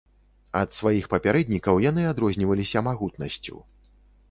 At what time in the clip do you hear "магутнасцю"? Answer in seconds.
2.91-3.63